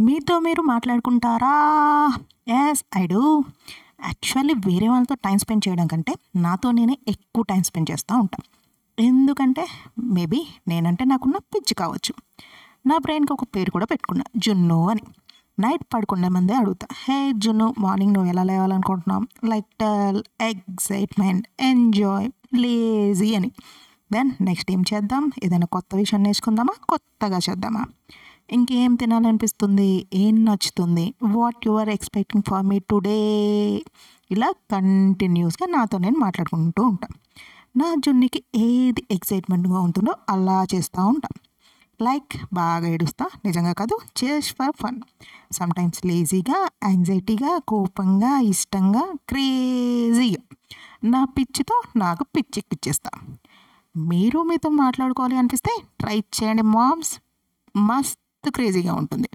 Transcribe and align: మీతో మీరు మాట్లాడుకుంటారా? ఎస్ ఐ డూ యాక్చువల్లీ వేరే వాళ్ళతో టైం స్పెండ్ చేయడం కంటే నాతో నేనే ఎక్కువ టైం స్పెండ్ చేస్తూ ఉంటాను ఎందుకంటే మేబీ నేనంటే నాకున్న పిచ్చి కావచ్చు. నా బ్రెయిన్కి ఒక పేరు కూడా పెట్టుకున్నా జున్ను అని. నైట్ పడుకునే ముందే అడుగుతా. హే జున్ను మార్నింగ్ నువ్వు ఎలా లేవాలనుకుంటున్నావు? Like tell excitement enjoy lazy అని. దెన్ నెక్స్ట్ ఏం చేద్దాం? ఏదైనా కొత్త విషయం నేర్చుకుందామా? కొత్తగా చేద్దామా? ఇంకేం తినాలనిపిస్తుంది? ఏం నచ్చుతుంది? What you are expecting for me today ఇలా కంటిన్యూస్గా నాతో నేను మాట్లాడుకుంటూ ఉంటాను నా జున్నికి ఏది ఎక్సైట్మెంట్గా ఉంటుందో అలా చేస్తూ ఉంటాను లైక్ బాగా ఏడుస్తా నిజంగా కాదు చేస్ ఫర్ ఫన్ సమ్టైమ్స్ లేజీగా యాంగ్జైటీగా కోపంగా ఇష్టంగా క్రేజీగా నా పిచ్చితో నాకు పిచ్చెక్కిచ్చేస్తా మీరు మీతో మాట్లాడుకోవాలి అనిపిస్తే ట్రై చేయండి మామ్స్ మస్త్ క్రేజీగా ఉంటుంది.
మీతో 0.00 0.38
మీరు 0.38 0.62
మాట్లాడుకుంటారా? 0.62 1.54
ఎస్ 2.48 2.84
ఐ 2.98 3.06
డూ 3.06 3.44
యాక్చువల్లీ 4.04 4.54
వేరే 4.54 4.88
వాళ్ళతో 4.88 5.14
టైం 5.14 5.38
స్పెండ్ 5.38 5.68
చేయడం 5.68 5.86
కంటే 5.86 6.14
నాతో 6.36 6.70
నేనే 6.70 6.98
ఎక్కువ 7.08 7.42
టైం 7.42 7.62
స్పెండ్ 7.62 7.90
చేస్తూ 7.90 8.16
ఉంటాను 8.16 8.46
ఎందుకంటే 9.02 9.66
మేబీ 9.98 10.46
నేనంటే 10.68 11.04
నాకున్న 11.04 11.36
పిచ్చి 11.36 11.74
కావచ్చు. 11.74 12.14
నా 12.86 12.98
బ్రెయిన్కి 12.98 13.32
ఒక 13.32 13.44
పేరు 13.44 13.70
కూడా 13.70 13.84
పెట్టుకున్నా 13.84 14.24
జున్ను 14.36 14.88
అని. 14.88 15.02
నైట్ 15.60 15.84
పడుకునే 15.94 16.28
ముందే 16.28 16.54
అడుగుతా. 16.54 16.86
హే 16.92 17.32
జున్ను 17.32 17.74
మార్నింగ్ 17.78 18.14
నువ్వు 18.14 18.30
ఎలా 18.30 18.42
లేవాలనుకుంటున్నావు? 18.42 19.46
Like 19.46 19.66
tell 19.80 20.22
excitement 20.40 21.48
enjoy 21.60 22.30
lazy 22.54 23.34
అని. 23.34 23.50
దెన్ 24.12 24.30
నెక్స్ట్ 24.40 24.72
ఏం 24.72 24.84
చేద్దాం? 24.94 25.32
ఏదైనా 25.44 25.66
కొత్త 25.66 25.94
విషయం 25.94 26.22
నేర్చుకుందామా? 26.22 26.74
కొత్తగా 26.88 27.38
చేద్దామా? 27.50 27.84
ఇంకేం 28.50 28.94
తినాలనిపిస్తుంది? 28.94 30.06
ఏం 30.14 30.44
నచ్చుతుంది? 30.44 31.14
What 31.24 31.66
you 31.66 31.72
are 31.72 31.88
expecting 31.88 32.44
for 32.48 32.62
me 32.62 32.78
today 32.78 33.18
ఇలా 34.30 34.48
కంటిన్యూస్గా 34.70 35.66
నాతో 35.66 35.98
నేను 35.98 36.18
మాట్లాడుకుంటూ 36.18 36.82
ఉంటాను 36.82 37.16
నా 37.76 37.88
జున్నికి 37.94 38.40
ఏది 38.56 39.02
ఎక్సైట్మెంట్గా 39.10 39.80
ఉంటుందో 39.80 40.12
అలా 40.28 40.66
చేస్తూ 40.74 41.02
ఉంటాను 41.04 41.38
లైక్ 42.00 42.34
బాగా 42.52 42.86
ఏడుస్తా 42.88 43.24
నిజంగా 43.44 43.72
కాదు 43.72 43.96
చేస్ 44.18 44.48
ఫర్ 44.54 44.74
ఫన్ 44.82 44.98
సమ్టైమ్స్ 45.52 46.06
లేజీగా 46.06 46.58
యాంగ్జైటీగా 46.84 47.58
కోపంగా 47.68 48.40
ఇష్టంగా 48.50 49.04
క్రేజీగా 49.28 50.42
నా 51.04 51.24
పిచ్చితో 51.36 51.76
నాకు 51.96 52.24
పిచ్చెక్కిచ్చేస్తా 52.24 53.12
మీరు 53.94 54.42
మీతో 54.42 54.68
మాట్లాడుకోవాలి 54.68 55.36
అనిపిస్తే 55.36 55.72
ట్రై 56.00 56.18
చేయండి 56.36 56.62
మామ్స్ 56.62 57.12
మస్త్ 57.76 58.19
క్రేజీగా 58.48 58.94
ఉంటుంది. 58.94 59.28